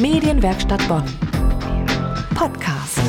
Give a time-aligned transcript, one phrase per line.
[0.00, 1.02] Medienwerkstatt Bonn.
[2.36, 3.00] Podcast.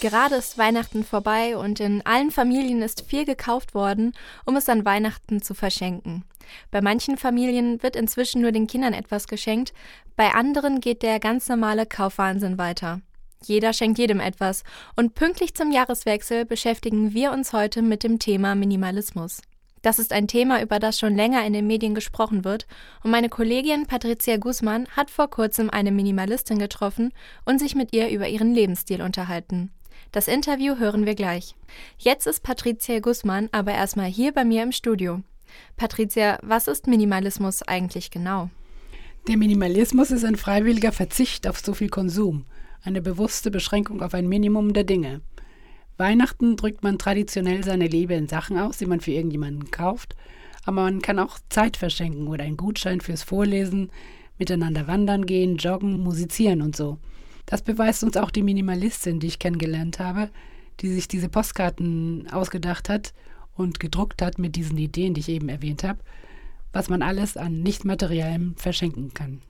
[0.00, 4.14] Gerade ist Weihnachten vorbei und in allen Familien ist viel gekauft worden,
[4.46, 6.24] um es an Weihnachten zu verschenken.
[6.70, 9.74] Bei manchen Familien wird inzwischen nur den Kindern etwas geschenkt,
[10.16, 13.02] bei anderen geht der ganz normale Kaufwahnsinn weiter.
[13.44, 14.62] Jeder schenkt jedem etwas
[14.96, 19.42] und pünktlich zum Jahreswechsel beschäftigen wir uns heute mit dem Thema Minimalismus.
[19.84, 22.66] Das ist ein Thema, über das schon länger in den Medien gesprochen wird,
[23.02, 27.12] und meine Kollegin Patricia Guzman hat vor kurzem eine Minimalistin getroffen
[27.44, 29.70] und sich mit ihr über ihren Lebensstil unterhalten.
[30.10, 31.54] Das Interview hören wir gleich.
[31.98, 35.20] Jetzt ist Patricia Guzman aber erstmal hier bei mir im Studio.
[35.76, 38.48] Patricia, was ist Minimalismus eigentlich genau?
[39.28, 42.46] Der Minimalismus ist ein freiwilliger Verzicht auf so viel Konsum,
[42.84, 45.20] eine bewusste Beschränkung auf ein Minimum der Dinge.
[45.96, 50.16] Weihnachten drückt man traditionell seine Liebe in Sachen aus, die man für irgendjemanden kauft,
[50.64, 53.90] aber man kann auch Zeit verschenken oder einen Gutschein fürs Vorlesen,
[54.38, 56.98] miteinander wandern gehen, joggen, musizieren und so.
[57.46, 60.30] Das beweist uns auch die Minimalistin, die ich kennengelernt habe,
[60.80, 63.12] die sich diese Postkarten ausgedacht hat
[63.56, 66.00] und gedruckt hat mit diesen Ideen, die ich eben erwähnt habe,
[66.72, 69.40] was man alles an Nichtmateriellem verschenken kann.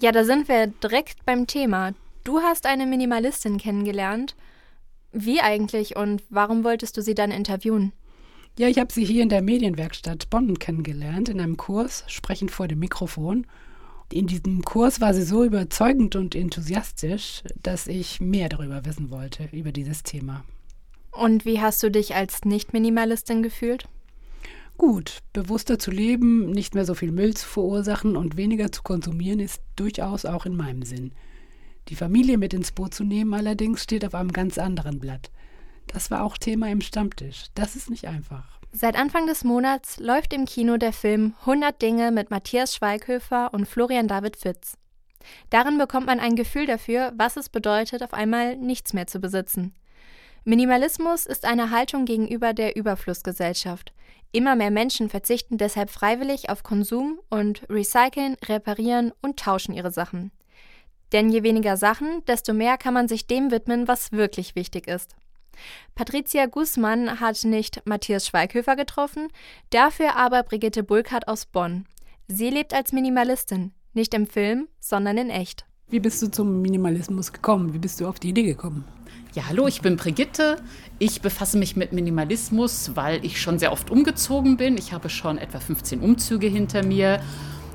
[0.00, 1.92] Ja, da sind wir direkt beim Thema.
[2.24, 4.34] Du hast eine Minimalistin kennengelernt
[5.12, 7.92] wie eigentlich und warum wolltest du sie dann interviewen?
[8.58, 12.68] Ja, ich habe sie hier in der Medienwerkstatt Bonn kennengelernt, in einem Kurs, sprechend vor
[12.68, 13.46] dem Mikrofon.
[14.12, 19.48] In diesem Kurs war sie so überzeugend und enthusiastisch, dass ich mehr darüber wissen wollte,
[19.52, 20.44] über dieses Thema.
[21.12, 23.88] Und wie hast du dich als Nicht-Minimalistin gefühlt?
[24.76, 29.38] Gut, bewusster zu leben, nicht mehr so viel Müll zu verursachen und weniger zu konsumieren,
[29.38, 31.12] ist durchaus auch in meinem Sinn.
[31.90, 35.30] Die Familie mit ins Boot zu nehmen allerdings steht auf einem ganz anderen Blatt.
[35.88, 37.46] Das war auch Thema im Stammtisch.
[37.56, 38.60] Das ist nicht einfach.
[38.70, 43.66] Seit Anfang des Monats läuft im Kino der Film 100 Dinge mit Matthias Schweighöfer und
[43.66, 44.74] Florian David Fitz.
[45.50, 49.74] Darin bekommt man ein Gefühl dafür, was es bedeutet, auf einmal nichts mehr zu besitzen.
[50.44, 53.92] Minimalismus ist eine Haltung gegenüber der Überflussgesellschaft.
[54.30, 60.30] Immer mehr Menschen verzichten deshalb freiwillig auf Konsum und recyceln, reparieren und tauschen ihre Sachen.
[61.12, 65.16] Denn je weniger Sachen, desto mehr kann man sich dem widmen, was wirklich wichtig ist.
[65.94, 69.28] Patricia Guzman hat nicht Matthias Schweighöfer getroffen,
[69.70, 71.86] dafür aber Brigitte Bulkert aus Bonn.
[72.28, 75.66] Sie lebt als Minimalistin, nicht im Film, sondern in echt.
[75.88, 77.74] Wie bist du zum Minimalismus gekommen?
[77.74, 78.84] Wie bist du auf die Idee gekommen?
[79.34, 80.56] Ja, hallo, ich bin Brigitte.
[81.00, 84.78] Ich befasse mich mit Minimalismus, weil ich schon sehr oft umgezogen bin.
[84.78, 87.20] Ich habe schon etwa 15 Umzüge hinter mir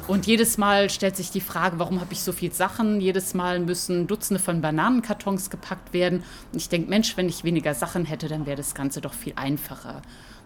[0.07, 3.01] und jedes Mal stellt sich die Frage, warum habe ich so viele Sachen?
[3.01, 6.23] Jedes Mal müssen Dutzende von Bananenkartons gepackt werden.
[6.51, 9.33] Und ich denke, Mensch, wenn ich weniger Sachen hätte, dann wäre das Ganze doch viel
[9.35, 10.01] einfacher.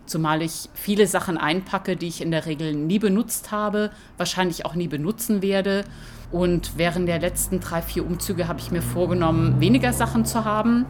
[0.06, 4.76] Zumal ich viele Sachen einpacke, die ich in der Regel nie benutzt habe, wahrscheinlich auch
[4.76, 5.84] nie benutzen werde.
[6.32, 10.86] Und während der letzten drei, vier Umzüge habe ich mir vorgenommen, weniger Sachen zu haben,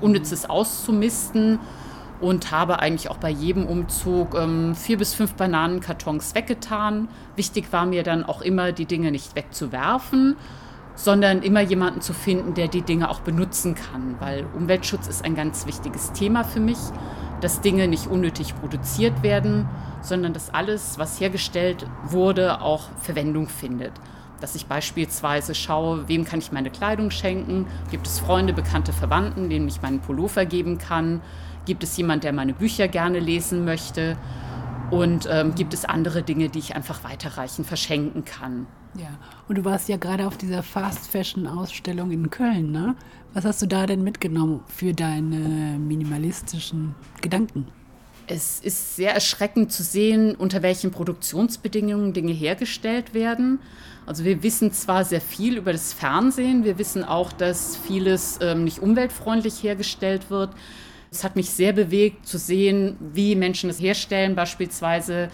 [0.00, 1.58] Unnützes auszumisten
[2.24, 7.08] und habe eigentlich auch bei jedem Umzug ähm, vier bis fünf Bananenkartons weggetan.
[7.36, 10.36] Wichtig war mir dann auch immer, die Dinge nicht wegzuwerfen,
[10.94, 15.34] sondern immer jemanden zu finden, der die Dinge auch benutzen kann, weil Umweltschutz ist ein
[15.34, 16.78] ganz wichtiges Thema für mich,
[17.42, 19.68] dass Dinge nicht unnötig produziert werden,
[20.00, 23.92] sondern dass alles, was hergestellt wurde, auch Verwendung findet.
[24.40, 29.50] Dass ich beispielsweise schaue, wem kann ich meine Kleidung schenken, gibt es Freunde, bekannte Verwandten,
[29.50, 31.20] denen ich meinen Pullover geben kann,
[31.64, 34.16] Gibt es jemand, der meine Bücher gerne lesen möchte?
[34.90, 38.66] Und ähm, gibt es andere Dinge, die ich einfach weiterreichen, verschenken kann?
[38.96, 42.94] Ja, und du warst ja gerade auf dieser Fast Fashion Ausstellung in Köln, ne?
[43.32, 47.66] Was hast du da denn mitgenommen für deine minimalistischen Gedanken?
[48.28, 53.58] Es ist sehr erschreckend zu sehen, unter welchen Produktionsbedingungen Dinge hergestellt werden.
[54.06, 58.64] Also wir wissen zwar sehr viel über das Fernsehen, wir wissen auch, dass vieles ähm,
[58.64, 60.50] nicht umweltfreundlich hergestellt wird,
[61.14, 65.30] es hat mich sehr bewegt zu sehen, wie Menschen es herstellen, beispielsweise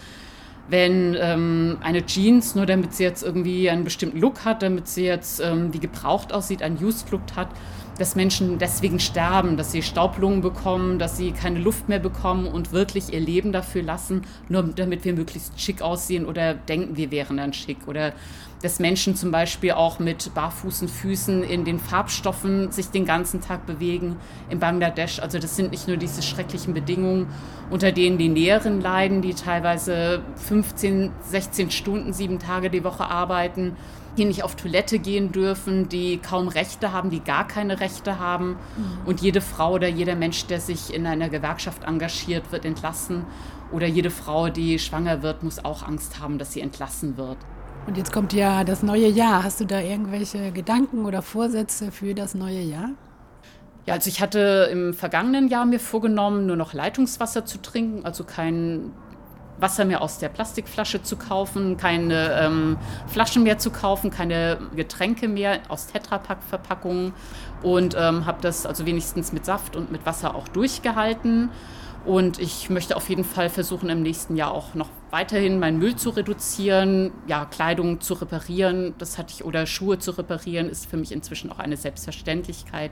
[0.69, 5.03] wenn ähm, eine Jeans, nur damit sie jetzt irgendwie einen bestimmten Look hat, damit sie
[5.03, 7.49] jetzt ähm, wie gebraucht aussieht, einen Used-Look hat,
[7.97, 12.71] dass Menschen deswegen sterben, dass sie Staublungen bekommen, dass sie keine Luft mehr bekommen und
[12.71, 17.37] wirklich ihr Leben dafür lassen, nur damit wir möglichst schick aussehen oder denken, wir wären
[17.37, 17.87] dann schick.
[17.87, 18.13] Oder
[18.61, 23.65] dass Menschen zum Beispiel auch mit barfußen Füßen in den Farbstoffen sich den ganzen Tag
[23.65, 24.17] bewegen
[24.49, 25.19] in Bangladesch.
[25.19, 27.27] Also das sind nicht nur diese schrecklichen Bedingungen,
[27.69, 33.77] unter denen die Näheren leiden, die teilweise 15, 16 Stunden, sieben Tage die Woche arbeiten,
[34.17, 38.57] die nicht auf Toilette gehen dürfen, die kaum Rechte haben, die gar keine Rechte haben.
[38.75, 39.05] Mhm.
[39.05, 43.23] Und jede Frau oder jeder Mensch, der sich in einer Gewerkschaft engagiert, wird entlassen.
[43.71, 47.37] Oder jede Frau, die schwanger wird, muss auch Angst haben, dass sie entlassen wird.
[47.87, 49.45] Und jetzt kommt ja das neue Jahr.
[49.45, 52.89] Hast du da irgendwelche Gedanken oder Vorsätze für das neue Jahr?
[53.85, 58.25] Ja, also ich hatte im vergangenen Jahr mir vorgenommen, nur noch Leitungswasser zu trinken, also
[58.25, 58.91] kein
[59.61, 62.77] Wasser mehr aus der Plastikflasche zu kaufen, keine ähm,
[63.07, 67.13] Flaschen mehr zu kaufen, keine Getränke mehr aus Tetrapack-Verpackungen
[67.63, 71.49] und ähm, habe das also wenigstens mit Saft und mit Wasser auch durchgehalten.
[72.03, 75.95] Und ich möchte auf jeden Fall versuchen, im nächsten Jahr auch noch weiterhin meinen Müll
[75.95, 80.97] zu reduzieren, ja, Kleidung zu reparieren, das hatte ich, oder Schuhe zu reparieren, ist für
[80.97, 82.89] mich inzwischen auch eine Selbstverständlichkeit.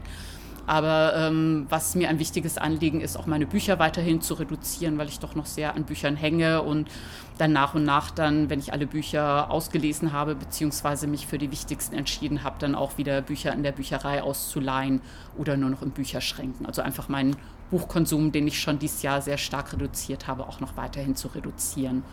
[0.67, 5.07] Aber ähm, was mir ein wichtiges Anliegen ist, auch meine Bücher weiterhin zu reduzieren, weil
[5.07, 6.89] ich doch noch sehr an Büchern hänge und
[7.37, 11.51] dann nach und nach dann, wenn ich alle Bücher ausgelesen habe, beziehungsweise mich für die
[11.51, 15.01] wichtigsten entschieden habe, dann auch wieder Bücher in der Bücherei auszuleihen
[15.37, 16.65] oder nur noch in Bücherschränken.
[16.65, 17.35] Also einfach meinen
[17.71, 22.03] Buchkonsum, den ich schon dieses Jahr sehr stark reduziert habe, auch noch weiterhin zu reduzieren.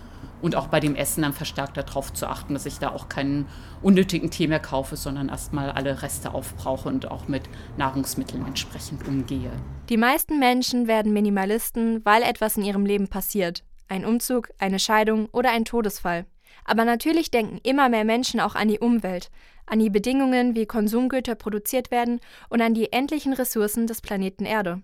[0.43, 3.47] Und auch bei dem Essen dann verstärkt darauf zu achten, dass ich da auch keinen
[3.82, 7.44] unnötigen Tee mehr kaufe, sondern erstmal alle Reste aufbrauche und auch mit
[7.79, 9.50] Nahrungsmitteln entsprechend umgehe.
[9.88, 13.64] Die meisten Menschen werden Minimalisten, weil etwas in ihrem Leben passiert.
[13.88, 16.26] Ein Umzug, eine Scheidung oder ein Todesfall.
[16.64, 19.31] Aber natürlich denken immer mehr Menschen auch an die Umwelt,
[19.67, 24.82] an die Bedingungen, wie Konsumgüter produziert werden und an die endlichen Ressourcen des Planeten Erde.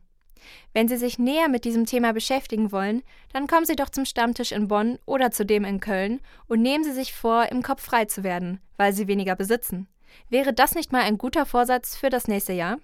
[0.72, 3.02] Wenn Sie sich näher mit diesem Thema beschäftigen wollen,
[3.32, 6.84] dann kommen Sie doch zum Stammtisch in Bonn oder zu dem in Köln und nehmen
[6.84, 9.88] Sie sich vor, im Kopf frei zu werden, weil Sie weniger besitzen.
[10.28, 12.78] Wäre das nicht mal ein guter Vorsatz für das nächste Jahr?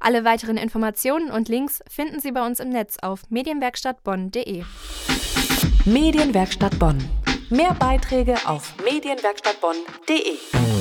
[0.00, 4.64] Alle weiteren Informationen und Links finden Sie bei uns im Netz auf medienwerkstattbonn.de.
[5.84, 6.98] Medienwerkstatt Bonn.
[7.50, 10.77] Mehr Beiträge auf medienwerkstattbonn.de.